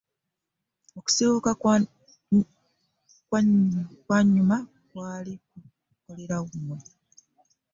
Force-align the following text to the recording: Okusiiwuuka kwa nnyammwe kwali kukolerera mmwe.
Okusiiwuuka 0.97 1.51
kwa 1.59 1.73
nnyammwe 4.25 4.57
kwali 4.89 5.33
kukolerera 5.53 6.37
mmwe. 6.49 6.77